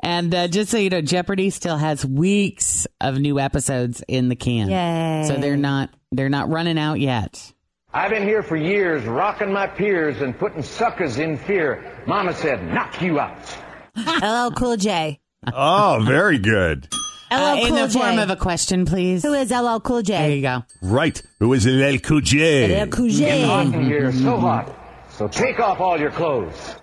And 0.00 0.34
uh, 0.34 0.48
just 0.48 0.70
so 0.70 0.78
you 0.78 0.90
know, 0.90 1.02
Jeopardy 1.02 1.50
still 1.50 1.76
has 1.76 2.04
weeks 2.04 2.86
of 3.00 3.18
new 3.18 3.38
episodes 3.38 4.02
in 4.08 4.28
the 4.28 4.36
can. 4.36 4.70
Yay. 4.70 5.24
So 5.28 5.36
they're 5.36 5.56
not 5.56 5.90
they're 6.12 6.28
not 6.28 6.48
running 6.48 6.78
out 6.78 7.00
yet. 7.00 7.52
I've 7.92 8.10
been 8.10 8.22
here 8.22 8.42
for 8.42 8.56
years, 8.56 9.04
rocking 9.04 9.52
my 9.52 9.66
peers 9.66 10.20
and 10.22 10.38
putting 10.38 10.62
suckers 10.62 11.18
in 11.18 11.36
fear. 11.36 12.00
Mama 12.06 12.32
said, 12.34 12.62
knock 12.72 13.02
you 13.02 13.18
out. 13.18 13.56
LL 13.96 14.54
Cool 14.54 14.76
J. 14.76 15.18
Oh, 15.52 16.00
very 16.06 16.38
good. 16.38 16.88
LL 17.30 17.34
Uh, 17.36 17.54
in 17.56 17.66
Cool 17.68 17.76
the 17.76 17.88
form 17.90 18.16
J. 18.16 18.22
of 18.22 18.30
a 18.30 18.36
question, 18.36 18.84
please. 18.84 19.22
Who 19.22 19.32
is 19.34 19.50
LL 19.50 19.78
Cool 19.80 20.02
J? 20.02 20.12
There 20.18 20.30
you 20.36 20.42
go. 20.42 20.64
Right. 20.82 21.22
Who 21.38 21.52
is 21.52 21.66
LL 21.66 21.98
Cool 21.98 22.20
J? 22.20 22.82
LL 22.84 22.88
Cool 22.88 23.06
It's 23.06 23.44
hot 23.46 23.66
in 23.66 23.72
J. 23.72 23.84
here, 23.84 24.12
so 24.12 24.36
hot. 24.38 24.74
So 25.10 25.28
take 25.28 25.60
off 25.60 25.80
all 25.80 25.98
your 25.98 26.10
clothes. 26.10 26.74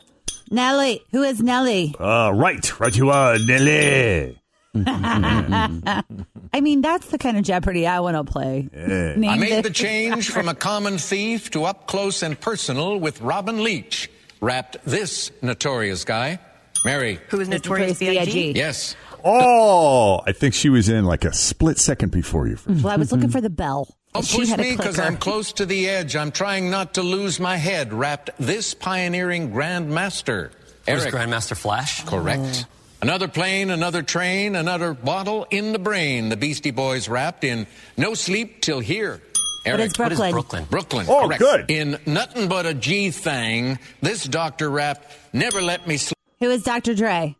Nelly. 0.49 1.01
Who 1.11 1.23
is 1.23 1.41
Nelly? 1.41 1.93
Uh, 1.99 2.31
right. 2.33 2.79
Right 2.79 2.95
you 2.95 3.09
are, 3.09 3.37
Nelly. 3.39 4.39
I 4.85 6.61
mean, 6.61 6.81
that's 6.81 7.07
the 7.07 7.17
kind 7.17 7.37
of 7.37 7.43
Jeopardy 7.43 7.87
I 7.87 7.99
want 7.99 8.15
to 8.15 8.23
play. 8.31 8.69
Name 8.73 9.29
I 9.29 9.37
made 9.37 9.51
the- 9.63 9.69
the 9.69 9.73
change 9.73 10.29
from 10.29 10.47
a 10.47 10.55
common 10.55 10.97
thief 10.97 11.51
to 11.51 11.63
up 11.65 11.87
close 11.87 12.21
and 12.23 12.39
personal 12.39 12.97
with 12.99 13.19
Robin 13.21 13.63
Leach. 13.63 14.09
Rapped 14.39 14.77
this 14.85 15.31
notorious 15.41 16.03
guy. 16.05 16.39
Mary. 16.85 17.19
Who 17.29 17.39
is 17.39 17.49
Notorious 17.49 17.99
Notorious 17.99 17.99
B.I.G.? 17.99 18.31
B.I.G.? 18.31 18.59
Yes. 18.59 18.95
Oh, 19.29 20.22
I 20.25 20.31
think 20.31 20.53
she 20.53 20.69
was 20.69 20.88
in 20.88 21.05
like 21.05 21.25
a 21.25 21.34
split 21.34 21.77
second 21.77 22.12
before 22.12 22.48
you. 22.48 22.57
Well, 22.65 22.88
I 22.89 22.96
was 22.96 23.12
looking 23.12 23.29
for 23.29 23.41
the 23.41 23.50
bell. 23.50 23.93
Don't 24.13 24.25
she 24.25 24.38
push 24.39 24.50
had 24.50 24.60
me 24.60 24.75
because. 24.75 24.98
I'm 25.00 25.17
close 25.17 25.51
to 25.53 25.65
the 25.65 25.89
edge. 25.89 26.15
I'm 26.15 26.31
trying 26.31 26.69
not 26.69 26.93
to 26.96 27.01
lose 27.01 27.39
my 27.39 27.57
head. 27.57 27.93
Rapped 27.93 28.29
this 28.39 28.74
pioneering 28.74 29.51
grandmaster. 29.51 30.51
Was 30.88 31.03
Eric. 31.03 31.13
Grandmaster 31.13 31.57
Flash? 31.57 32.05
Correct. 32.05 32.65
Oh. 32.67 32.74
Another 33.01 33.27
plane, 33.27 33.69
another 33.69 34.01
train, 34.01 34.55
another 34.55 34.93
bottle 34.93 35.46
in 35.51 35.72
the 35.74 35.79
brain. 35.79 36.29
The 36.29 36.38
Beastie 36.38 36.72
Boys 36.72 37.07
rapped 37.07 37.43
in 37.43 37.67
No 37.98 38.13
Sleep 38.15 38.62
Till 38.62 38.79
Here. 38.79 39.22
Eric. 39.65 39.81
is 39.88 39.93
Brooklyn? 39.93 40.17
What 40.19 40.27
is 40.27 40.31
Brooklyn? 40.34 40.65
Brooklyn. 40.69 41.05
Oh, 41.10 41.27
correct. 41.27 41.39
good. 41.41 41.69
In 41.69 42.00
Nothing 42.05 42.48
But 42.48 42.65
a 42.65 42.74
G 42.74 43.12
Thing, 43.12 43.77
this 44.01 44.24
doctor 44.24 44.69
rapped 44.69 45.12
Never 45.34 45.62
Let 45.62 45.86
Me 45.88 45.98
Sleep. 45.98 46.15
Who 46.39 46.50
is 46.50 46.63
Dr. 46.63 46.96
Dre? 46.96 47.36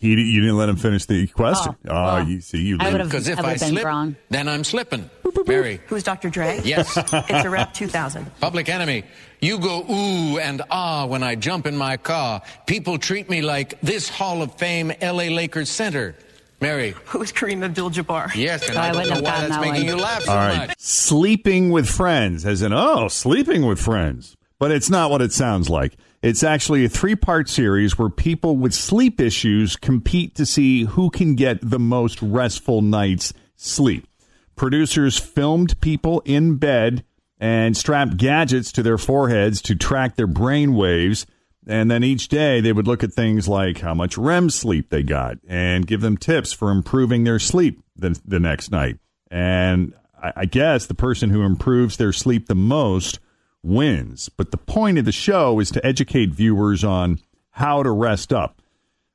He, 0.00 0.08
you 0.10 0.40
didn't 0.40 0.56
let 0.56 0.68
him 0.68 0.76
finish 0.76 1.04
the 1.06 1.26
question. 1.28 1.76
Oh, 1.86 1.90
Oh, 1.90 2.04
well, 2.04 2.28
you 2.28 2.40
see, 2.40 2.58
you 2.58 2.78
I 2.80 2.90
would've- 2.90 3.08
Because 3.08 3.28
if 3.28 3.38
I 3.38 3.52
I, 3.52 3.56
slip, 3.56 3.84
wrong. 3.84 4.16
then 4.30 4.48
I'm 4.48 4.64
slipping. 4.64 5.08
Mary. 5.46 5.80
Who 5.86 5.94
is 5.96 6.02
Dr. 6.02 6.30
Dre? 6.30 6.60
Yes. 6.64 6.96
it's 6.96 7.44
a 7.44 7.50
rep 7.50 7.72
2000. 7.74 8.26
Public 8.40 8.68
enemy. 8.68 9.04
You 9.40 9.58
go 9.58 9.84
ooh 9.88 10.38
and 10.38 10.62
ah 10.70 11.06
when 11.06 11.22
I 11.22 11.34
jump 11.34 11.66
in 11.66 11.76
my 11.76 11.96
car. 11.98 12.42
People 12.66 12.98
treat 12.98 13.28
me 13.30 13.40
like 13.42 13.80
this 13.82 14.08
Hall 14.08 14.42
of 14.42 14.54
Fame 14.56 14.92
LA 15.02 15.28
Lakers 15.28 15.68
center. 15.70 16.14
Mary. 16.60 16.94
Who 17.06 17.22
is 17.22 17.32
Kareem 17.32 17.62
Abdul-Jabbar? 17.64 18.34
Yes, 18.34 18.68
and 18.68 18.76
Oh, 18.76 18.80
I 18.80 18.88
I 18.88 18.92
don't 18.92 18.96
wouldn't 19.02 19.08
know 19.10 19.14
have 19.16 19.24
why 19.24 19.30
gotten 19.30 19.50
that's 19.50 19.62
that 19.64 19.70
making 19.72 19.86
one. 19.88 19.96
you 19.96 20.02
laugh 20.02 20.22
so 20.24 20.30
All 20.32 20.36
right. 20.36 20.68
much. 20.68 20.74
Sleeping 20.78 21.70
with 21.70 21.88
friends, 21.88 22.44
as 22.44 22.60
in, 22.62 22.72
oh, 22.74 23.08
sleeping 23.08 23.64
with 23.66 23.80
friends. 23.80 24.36
But 24.58 24.70
it's 24.70 24.90
not 24.90 25.10
what 25.10 25.22
it 25.22 25.32
sounds 25.32 25.70
like. 25.70 25.96
It's 26.22 26.42
actually 26.42 26.84
a 26.84 26.88
three 26.90 27.16
part 27.16 27.48
series 27.48 27.98
where 27.98 28.10
people 28.10 28.56
with 28.56 28.74
sleep 28.74 29.20
issues 29.20 29.76
compete 29.76 30.34
to 30.34 30.44
see 30.44 30.84
who 30.84 31.08
can 31.08 31.34
get 31.34 31.58
the 31.62 31.78
most 31.78 32.20
restful 32.20 32.82
night's 32.82 33.32
sleep. 33.56 34.06
Producers 34.54 35.18
filmed 35.18 35.80
people 35.80 36.20
in 36.26 36.56
bed 36.56 37.04
and 37.38 37.74
strapped 37.74 38.18
gadgets 38.18 38.70
to 38.72 38.82
their 38.82 38.98
foreheads 38.98 39.62
to 39.62 39.74
track 39.74 40.16
their 40.16 40.26
brain 40.26 40.74
waves. 40.74 41.24
And 41.66 41.90
then 41.90 42.04
each 42.04 42.28
day 42.28 42.60
they 42.60 42.72
would 42.72 42.86
look 42.86 43.02
at 43.02 43.14
things 43.14 43.48
like 43.48 43.78
how 43.78 43.94
much 43.94 44.18
REM 44.18 44.50
sleep 44.50 44.90
they 44.90 45.02
got 45.02 45.38
and 45.48 45.86
give 45.86 46.02
them 46.02 46.18
tips 46.18 46.52
for 46.52 46.70
improving 46.70 47.24
their 47.24 47.38
sleep 47.38 47.82
the, 47.96 48.20
the 48.26 48.40
next 48.40 48.70
night. 48.70 48.98
And 49.30 49.94
I, 50.22 50.32
I 50.36 50.44
guess 50.44 50.84
the 50.84 50.94
person 50.94 51.30
who 51.30 51.42
improves 51.42 51.96
their 51.96 52.12
sleep 52.12 52.46
the 52.46 52.54
most 52.54 53.20
wins. 53.62 54.28
But 54.28 54.50
the 54.50 54.56
point 54.56 54.98
of 54.98 55.04
the 55.04 55.12
show 55.12 55.60
is 55.60 55.70
to 55.72 55.84
educate 55.84 56.30
viewers 56.30 56.84
on 56.84 57.20
how 57.50 57.82
to 57.82 57.90
rest 57.90 58.32
up. 58.32 58.60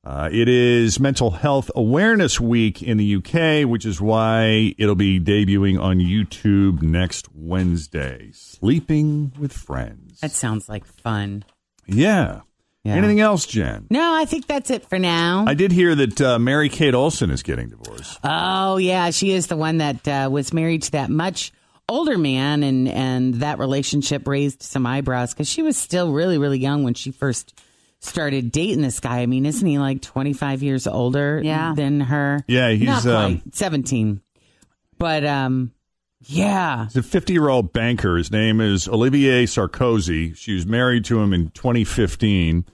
Uh, 0.04 0.30
it 0.32 0.48
is 0.48 1.00
Mental 1.00 1.32
Health 1.32 1.72
Awareness 1.76 2.40
Week 2.40 2.84
in 2.84 2.98
the 2.98 3.16
UK, 3.16 3.68
which 3.68 3.86
is 3.86 4.00
why 4.00 4.76
it'll 4.78 4.94
be 4.94 5.20
debuting 5.20 5.82
on 5.82 5.98
YouTube 5.98 6.84
next 6.84 7.28
Wednesday. 7.34 8.30
Sleeping 8.32 9.32
with 9.40 9.52
Friends. 9.52 10.20
That 10.20 10.30
sounds 10.30 10.70
like 10.70 10.86
fun. 10.86 11.44
Yeah. 11.88 12.42
Yeah. 12.84 12.94
Anything 12.94 13.20
else, 13.20 13.48
Jen? 13.48 13.88
No, 13.90 14.14
I 14.14 14.26
think 14.26 14.46
that's 14.46 14.70
it 14.70 14.88
for 14.88 15.00
now. 15.00 15.46
I 15.48 15.56
did 15.56 15.72
hear 15.72 15.96
that 15.96 16.22
uh, 16.22 16.38
Mary 16.38 16.70
Kate 16.70 16.94
Olsen 16.94 17.32
is 17.32 17.42
getting 17.42 17.70
divorced. 17.70 18.20
Oh 18.24 18.78
yeah, 18.78 19.10
she 19.10 19.32
is 19.32 19.48
the 19.48 19.58
one 19.58 19.80
that 19.80 20.08
uh, 20.08 20.30
was 20.32 20.54
married 20.54 20.84
to 20.84 20.92
that 20.92 21.10
much 21.10 21.52
older 21.90 22.18
man, 22.18 22.64
and 22.64 22.88
and 22.88 23.36
that 23.36 23.60
relationship 23.60 24.28
raised 24.28 24.62
some 24.64 24.86
eyebrows 24.86 25.34
because 25.34 25.50
she 25.50 25.62
was 25.62 25.78
still 25.78 26.12
really 26.12 26.38
really 26.38 26.60
young 26.60 26.84
when 26.84 26.94
she 26.94 27.12
first 27.12 27.60
started 28.00 28.52
dating 28.52 28.82
this 28.82 29.00
guy. 29.00 29.20
I 29.20 29.26
mean, 29.26 29.46
isn't 29.46 29.66
he 29.68 29.80
like 29.80 30.02
twenty 30.02 30.34
five 30.34 30.62
years 30.64 30.88
older 30.88 31.42
Yeah. 31.44 31.74
than 31.76 32.02
her? 32.02 32.44
Yeah, 32.48 32.70
he's, 32.72 32.88
not 32.88 33.02
quite 33.04 33.14
um, 33.16 33.42
seventeen, 33.54 34.22
but 34.98 35.26
um, 35.26 35.72
yeah, 36.28 36.86
He's 36.86 36.96
a 36.98 37.04
50 37.04 37.34
year 37.34 37.50
old 37.50 37.72
banker. 37.72 38.18
His 38.18 38.32
name 38.32 38.60
is 38.60 38.88
Olivier 38.88 39.46
Sarkozy. 39.46 40.36
She 40.36 40.54
was 40.56 40.66
married 40.66 41.06
to 41.06 41.20
him 41.20 41.34
in 41.34 41.50
2015. 41.52 42.66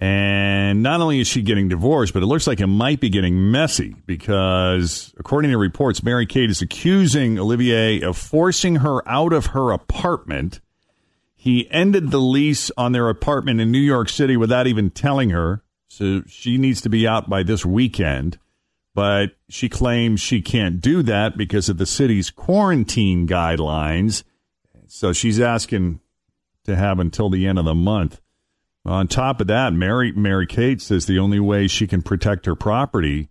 And 0.00 0.80
not 0.84 1.00
only 1.00 1.20
is 1.20 1.26
she 1.26 1.42
getting 1.42 1.68
divorced, 1.68 2.14
but 2.14 2.22
it 2.22 2.26
looks 2.26 2.46
like 2.46 2.60
it 2.60 2.68
might 2.68 3.00
be 3.00 3.08
getting 3.08 3.50
messy 3.50 3.96
because, 4.06 5.12
according 5.18 5.50
to 5.50 5.58
reports, 5.58 6.04
Mary 6.04 6.24
Kate 6.24 6.50
is 6.50 6.62
accusing 6.62 7.36
Olivier 7.36 8.00
of 8.02 8.16
forcing 8.16 8.76
her 8.76 9.06
out 9.08 9.32
of 9.32 9.46
her 9.46 9.72
apartment. 9.72 10.60
He 11.34 11.68
ended 11.72 12.12
the 12.12 12.20
lease 12.20 12.70
on 12.76 12.92
their 12.92 13.08
apartment 13.08 13.60
in 13.60 13.72
New 13.72 13.78
York 13.80 14.08
City 14.08 14.36
without 14.36 14.68
even 14.68 14.90
telling 14.90 15.30
her. 15.30 15.64
So 15.88 16.22
she 16.28 16.58
needs 16.58 16.80
to 16.82 16.88
be 16.88 17.08
out 17.08 17.28
by 17.28 17.42
this 17.42 17.66
weekend. 17.66 18.38
But 18.94 19.30
she 19.48 19.68
claims 19.68 20.20
she 20.20 20.42
can't 20.42 20.80
do 20.80 21.02
that 21.04 21.36
because 21.36 21.68
of 21.68 21.78
the 21.78 21.86
city's 21.86 22.30
quarantine 22.30 23.26
guidelines. 23.26 24.22
So 24.86 25.12
she's 25.12 25.40
asking 25.40 25.98
to 26.64 26.76
have 26.76 27.00
until 27.00 27.30
the 27.30 27.48
end 27.48 27.58
of 27.58 27.64
the 27.64 27.74
month. 27.74 28.20
On 28.88 29.06
top 29.06 29.42
of 29.42 29.48
that, 29.48 29.74
Mary 29.74 30.12
Mary 30.12 30.46
Kate 30.46 30.80
says 30.80 31.04
the 31.04 31.18
only 31.18 31.38
way 31.38 31.68
she 31.68 31.86
can 31.86 32.00
protect 32.00 32.46
her 32.46 32.54
property 32.54 33.28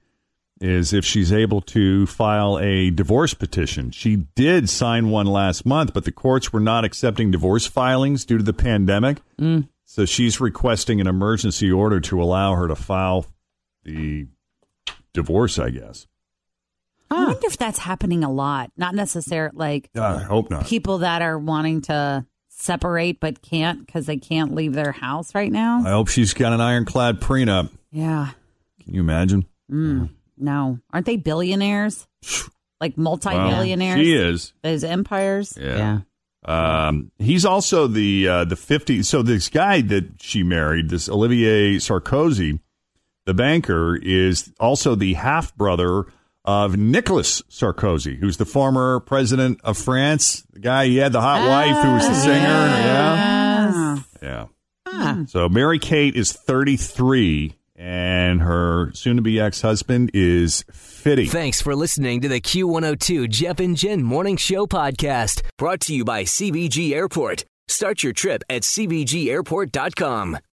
is 0.61 0.93
if 0.93 1.03
she's 1.03 1.33
able 1.33 1.61
to 1.61 2.05
file 2.05 2.59
a 2.59 2.91
divorce 2.91 3.33
petition. 3.33 3.89
She 3.89 4.15
did 4.35 4.69
sign 4.69 5.09
one 5.09 5.25
last 5.25 5.65
month, 5.65 5.93
but 5.93 6.05
the 6.05 6.11
courts 6.11 6.53
were 6.53 6.59
not 6.59 6.85
accepting 6.85 7.31
divorce 7.31 7.65
filings 7.65 8.23
due 8.23 8.37
to 8.37 8.43
the 8.43 8.53
pandemic. 8.53 9.17
Mm. 9.39 9.67
So 9.85 10.05
she's 10.05 10.39
requesting 10.39 11.01
an 11.01 11.07
emergency 11.07 11.71
order 11.71 11.99
to 12.01 12.21
allow 12.21 12.53
her 12.53 12.67
to 12.67 12.75
file 12.75 13.25
the 13.83 14.27
divorce, 15.13 15.57
I 15.57 15.71
guess. 15.71 16.05
I 17.09 17.25
wonder 17.25 17.47
if 17.47 17.57
that's 17.57 17.79
happening 17.79 18.23
a 18.23 18.31
lot. 18.31 18.71
Not 18.77 18.93
necessarily 18.93 19.55
like 19.55 19.89
I 19.95 20.19
hope 20.19 20.51
not. 20.51 20.67
people 20.67 20.99
that 20.99 21.23
are 21.23 21.39
wanting 21.39 21.81
to 21.83 22.25
separate 22.57 23.19
but 23.19 23.41
can't 23.41 23.85
because 23.85 24.05
they 24.05 24.17
can't 24.17 24.53
leave 24.53 24.73
their 24.73 24.91
house 24.91 25.33
right 25.35 25.51
now. 25.51 25.83
I 25.85 25.91
hope 25.91 26.09
she's 26.09 26.33
got 26.33 26.53
an 26.53 26.61
ironclad 26.61 27.21
prenup. 27.21 27.69
Yeah. 27.91 28.31
Can 28.83 28.93
you 28.93 29.01
imagine? 29.01 29.45
Mm, 29.71 30.09
no. 30.37 30.79
Aren't 30.91 31.05
they 31.05 31.17
billionaires? 31.17 32.07
Like 32.79 32.95
multi-millionaires? 32.95 33.95
Well, 33.95 34.05
she 34.05 34.13
is. 34.13 34.53
Those 34.61 34.83
empires? 34.83 35.57
Yeah. 35.59 36.01
Um, 36.45 37.11
he's 37.17 37.43
also 37.43 37.87
the 37.87 38.27
uh, 38.27 38.45
the 38.45 38.55
50. 38.55 39.01
So 39.01 39.23
this 39.23 39.49
guy 39.49 39.81
that 39.81 40.21
she 40.21 40.43
married, 40.43 40.89
this 40.91 41.09
Olivier 41.09 41.77
Sarkozy, 41.77 42.59
the 43.25 43.33
banker, 43.33 43.95
is 43.95 44.53
also 44.59 44.93
the 44.93 45.15
half 45.15 45.55
brother 45.55 46.05
of 46.47 46.77
Nicolas 46.77 47.43
Sarkozy, 47.49 48.17
who's 48.17 48.37
the 48.37 48.45
former 48.45 49.01
president 49.01 49.59
of 49.63 49.77
France. 49.77 50.43
The 50.53 50.59
guy 50.59 50.87
he 50.87 50.97
had 50.97 51.11
the 51.11 51.21
hot 51.21 51.47
wife 51.47 51.77
who 51.83 51.93
was 51.93 52.07
the 52.07 52.13
ah, 52.13 52.23
singer. 52.23 52.39
Yeah. 54.21 54.21
Yeah. 54.21 54.45
Ah. 54.87 55.13
Hmm. 55.13 55.25
So 55.25 55.49
Mary 55.49 55.77
Kate 55.77 56.15
is 56.15 56.31
33 56.31 57.53
and 57.75 58.41
her 58.41 58.91
soon 58.93 59.17
to 59.17 59.21
be 59.21 59.39
ex 59.39 59.61
husband 59.61 60.09
is 60.13 60.63
50. 60.71 61.27
Thanks 61.27 61.61
for 61.61 61.75
listening 61.75 62.21
to 62.21 62.27
the 62.27 62.41
Q102 62.41 63.29
Jeff 63.29 63.59
and 63.59 63.75
Jen 63.75 64.01
Morning 64.01 64.37
Show 64.37 64.65
podcast, 64.65 65.43
brought 65.57 65.81
to 65.81 65.93
you 65.93 66.03
by 66.03 66.23
CVG 66.23 66.93
Airport. 66.93 67.45
Start 67.67 68.01
your 68.01 68.13
trip 68.13 68.41
at 68.49 68.63
CVGAirport.com. 68.63 70.39